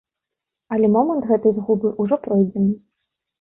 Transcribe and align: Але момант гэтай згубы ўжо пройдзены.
Але 0.75 0.89
момант 0.95 1.27
гэтай 1.33 1.53
згубы 1.59 1.93
ўжо 2.05 2.19
пройдзены. 2.25 2.73